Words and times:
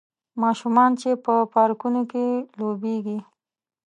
ماشومان 0.41 0.91
چې 1.01 1.09
په 1.25 1.33
پارکونو 1.53 2.01
کې 2.11 2.25
لوبیږي 2.59 3.17